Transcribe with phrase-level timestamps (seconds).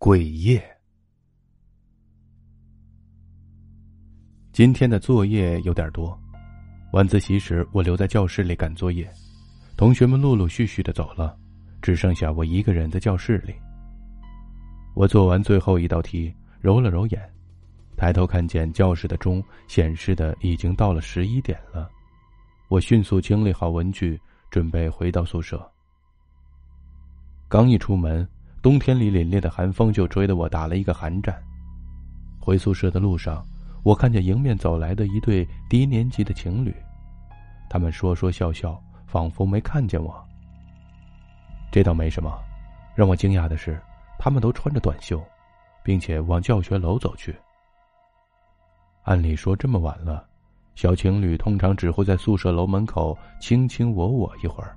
[0.00, 0.58] 鬼夜。
[4.50, 6.18] 今天的作业有点多，
[6.94, 9.06] 晚自习时我留在教室里赶作业，
[9.76, 11.38] 同学们陆陆续续的走了，
[11.82, 13.54] 只剩下我一个人在教室里。
[14.94, 17.20] 我做完最后一道题，揉了揉眼，
[17.94, 21.90] 抬头看见教室的钟显示的已经到了十一点了。
[22.68, 24.18] 我迅速清理好文具，
[24.50, 25.70] 准备回到宿舍。
[27.50, 28.26] 刚一出门。
[28.62, 31.34] 冬天里凛冽的寒风就吹得我打了一个寒战。
[32.38, 33.42] 回宿舍的路上，
[33.82, 36.74] 我看见迎面走来的一对低年级的情侣，
[37.70, 40.14] 他们说说笑笑，仿佛没看见我。
[41.72, 42.38] 这倒没什么，
[42.94, 43.80] 让我惊讶的是，
[44.18, 45.22] 他们都穿着短袖，
[45.82, 47.34] 并且往教学楼走去。
[49.04, 50.26] 按理说这么晚了，
[50.74, 54.76] 小情侣通常只会在宿舍楼门口卿卿我我一会儿，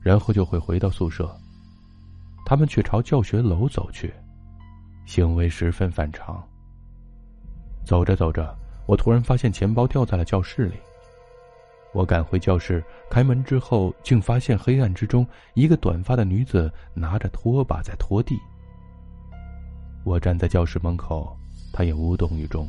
[0.00, 1.32] 然后就会回到宿舍。
[2.52, 4.12] 他们却朝教学楼走去，
[5.06, 6.46] 行为十分反常。
[7.82, 10.74] 走着走着，我突然发现钱包掉在了教室里。
[11.94, 18.38] 我赶回教室，开门之后，竟发现黑暗之中，一个短发的女子拿着拖把在拖地。
[20.04, 21.34] 我站在教室门口，
[21.72, 22.68] 她也无动于衷。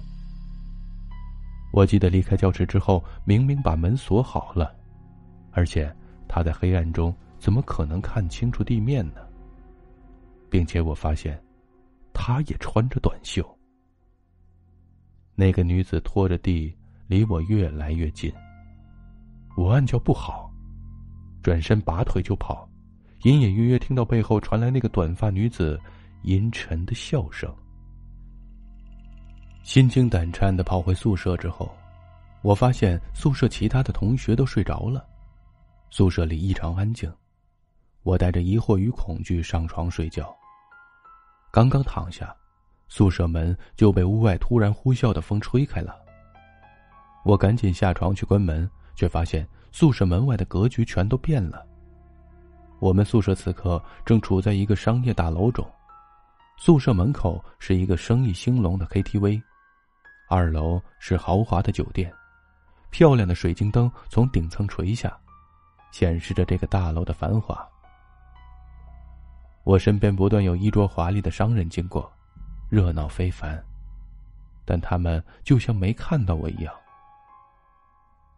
[1.73, 4.73] 我记得离开教室之后，明明把门锁好了，
[5.51, 5.93] 而且
[6.25, 9.19] 她在黑暗中怎么可能看清楚地面呢？
[10.53, 11.43] 并且我发现，
[12.13, 13.43] 她也穿着短袖。
[15.33, 16.71] 那个女子拖着地
[17.07, 18.31] 离我越来越近。
[19.57, 20.53] 我暗叫不好，
[21.41, 22.69] 转身拔腿就跑，
[23.23, 25.81] 隐隐约约听到背后传来那个短发女子
[26.21, 27.51] 阴沉的笑声。
[29.63, 31.75] 心惊胆颤的跑回宿舍之后，
[32.43, 35.03] 我发现宿舍其他的同学都睡着了，
[35.89, 37.11] 宿舍里异常安静。
[38.03, 40.31] 我带着疑惑与恐惧上床睡觉。
[41.53, 42.35] 刚刚躺下，
[42.87, 45.95] 宿舍门就被屋外突然呼啸的风吹开了。
[47.23, 51.63] 我赶紧下床去关门，却发现宿舍门外的格局全都变了。
[52.79, 55.63] 我们宿舍此刻正处在一个商业大楼中，
[56.57, 59.39] 宿舍门口是一个生意兴隆的 KTV，
[60.27, 62.11] 二楼是豪华的酒店，
[62.89, 65.15] 漂亮的水晶灯从顶层垂下，
[65.91, 67.63] 显示着这个大楼的繁华。
[69.63, 72.11] 我身边不断有衣着华丽的商人经过，
[72.69, 73.63] 热闹非凡，
[74.65, 76.73] 但他们就像没看到我一样。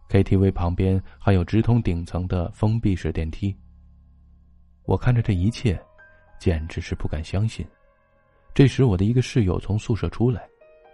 [0.10, 3.56] KTV 旁边还有直通顶层的封闭式电梯。
[4.84, 5.84] 我看着这一切，
[6.38, 7.66] 简直是不敢相信。
[8.54, 10.48] 这时，我的一个室友从宿舍出来，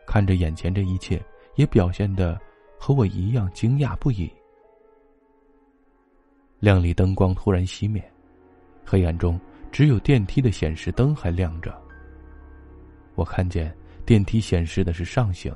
[0.08, 1.22] 看着眼前这一切，
[1.56, 2.40] 也表现的
[2.80, 4.32] 和我一样惊讶不已。
[6.60, 8.02] 亮丽灯光突然熄灭，
[8.86, 9.38] 黑暗中。
[9.72, 11.74] 只有电梯的显示灯还亮着。
[13.16, 15.54] 我看见电梯显示的是上行，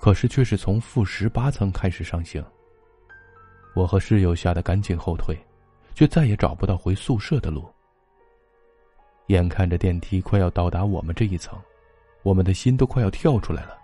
[0.00, 2.44] 可是却是从负十八层开始上行。
[3.74, 5.36] 我和室友吓得赶紧后退，
[5.94, 7.68] 却再也找不到回宿舍的路。
[9.26, 11.58] 眼看着电梯快要到达我们这一层，
[12.22, 13.76] 我们的心都快要跳出来了。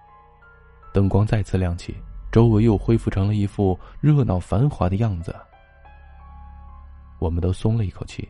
[0.92, 1.96] 灯光再次亮起，
[2.30, 5.34] 周围又恢复成了一副热闹繁华的样子。
[7.18, 8.28] 我们都松了一口气。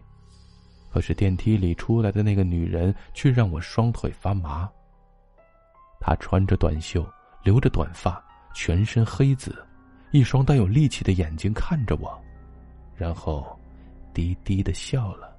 [0.93, 4.69] 可是电梯里出来的那个女人却让我双腿发麻。
[5.99, 7.03] 她穿着短袖，
[7.43, 8.23] 留着短发，
[8.53, 9.65] 全身黑紫，
[10.11, 12.23] 一双带有力气的眼睛看着我，
[12.95, 13.59] 然后
[14.13, 15.35] 低低的笑了。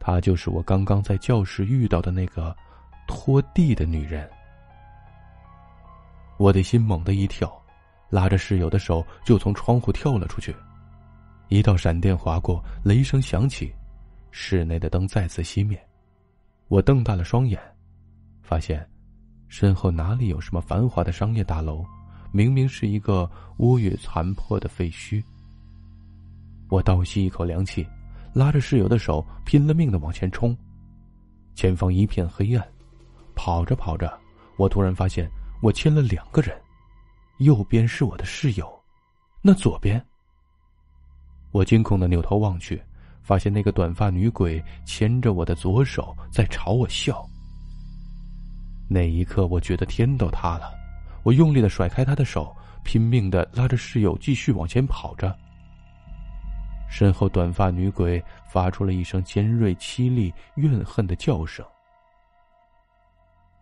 [0.00, 2.56] 她就是我刚刚在教室遇到的那个
[3.06, 4.26] 拖地的女人。
[6.38, 7.52] 我的心猛地一跳，
[8.08, 10.56] 拉着室友的手就从窗户跳了出去。
[11.48, 13.72] 一道闪电划过，雷声响起，
[14.30, 15.82] 室内的灯再次熄灭。
[16.68, 17.58] 我瞪大了双眼，
[18.42, 18.86] 发现
[19.48, 21.82] 身后哪里有什么繁华的商业大楼，
[22.32, 25.24] 明明是一个屋宇残破的废墟。
[26.68, 27.86] 我倒吸一口凉气，
[28.34, 30.54] 拉着室友的手，拼了命的往前冲。
[31.54, 32.68] 前方一片黑暗，
[33.34, 34.20] 跑着跑着，
[34.58, 35.26] 我突然发现
[35.62, 36.54] 我牵了两个人，
[37.38, 38.70] 右边是我的室友，
[39.40, 40.04] 那左边。
[41.50, 42.80] 我惊恐的扭头望去，
[43.22, 47.26] 发现那个短发女鬼牵着我的左手在朝我笑。
[48.88, 50.72] 那一刻，我觉得天都塌了，
[51.22, 52.54] 我用力的甩开她的手，
[52.84, 55.36] 拼命的拉着室友继续往前跑着。
[56.90, 61.64] 身后，短发女鬼发出了一声尖锐、凄厉、怨恨的叫声。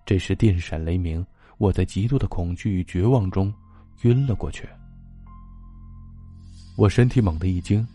[0.05, 1.27] 这时电闪雷鸣，
[1.59, 3.53] 我在极度的恐惧与绝望中
[4.03, 4.69] 晕了过去。
[6.77, 7.87] 我身体猛地一惊，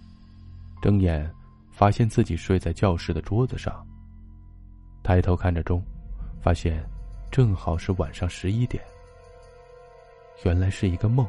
[0.81, 1.31] 睁眼，
[1.71, 3.85] 发现自己睡在教室的桌子上。
[5.03, 5.83] 抬头看着钟，
[6.41, 6.83] 发现
[7.29, 8.83] 正好是晚上十一点。
[10.43, 11.27] 原来是一个梦。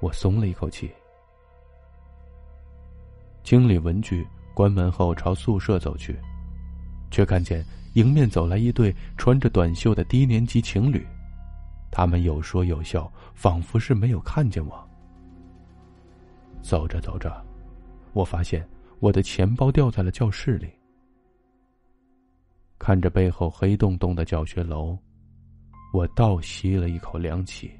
[0.00, 0.92] 我松了一口气。
[3.42, 6.16] 清理文具，关门后朝宿舍走去，
[7.10, 7.64] 却看见
[7.94, 11.04] 迎面走来一对穿着短袖的低年级情侣，
[11.90, 14.88] 他们有说有笑，仿佛是没有看见我。
[16.62, 17.44] 走着走着，
[18.12, 18.66] 我发现
[19.00, 20.70] 我的钱包掉在了教室里。
[22.78, 24.96] 看着背后黑洞洞的教学楼，
[25.92, 27.70] 我倒吸了一口凉气。